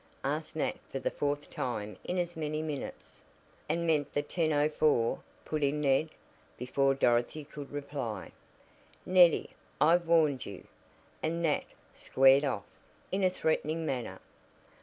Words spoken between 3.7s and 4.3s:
meant the